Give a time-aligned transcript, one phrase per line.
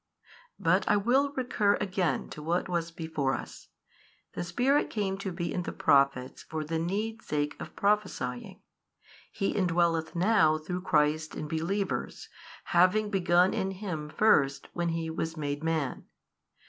[0.57, 3.67] But I will recur again to what was before us.
[4.33, 8.61] The Spirit came to be in the Prophets for the need's sake of prophesying,
[9.31, 12.29] He indwelleth now through Christ in believers,
[12.73, 16.05] having begun in Him first when He was made Man.